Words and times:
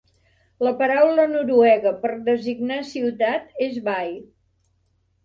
La 0.67 0.71
paraula 0.77 1.25
noruega 1.33 1.91
per 2.05 2.11
designar 2.29 2.79
"ciutat" 2.93 3.53
és 3.67 3.79
"by". 3.91 4.17